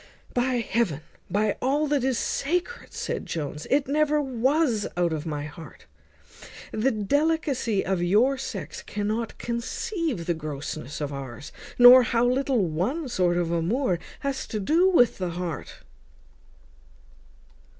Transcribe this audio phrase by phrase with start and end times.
[0.33, 5.43] "By heaven, by all that is sacred!" said Jones, "it never was out of my
[5.45, 5.85] heart.
[6.71, 13.09] The delicacy of your sex cannot conceive the grossness of ours, nor how little one
[13.09, 15.75] sort of amour has to do with the heart."